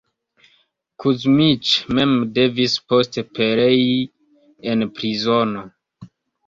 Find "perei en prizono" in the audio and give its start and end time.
3.37-5.69